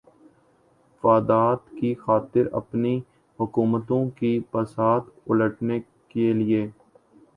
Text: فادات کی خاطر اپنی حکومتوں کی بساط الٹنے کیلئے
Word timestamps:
فادات 1.03 1.69
کی 1.71 1.93
خاطر 1.95 2.47
اپنی 2.53 2.95
حکومتوں 3.39 4.03
کی 4.17 4.37
بساط 4.51 5.03
الٹنے 5.29 5.79
کیلئے 6.09 6.65